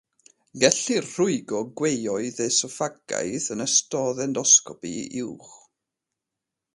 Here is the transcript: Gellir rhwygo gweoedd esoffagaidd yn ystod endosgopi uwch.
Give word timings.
Gellir 0.61 1.05
rhwygo 1.09 1.59
gweoedd 1.81 2.41
esoffagaidd 2.47 3.49
yn 3.57 3.61
ystod 3.69 4.23
endosgopi 4.29 4.93
uwch. 5.29 5.53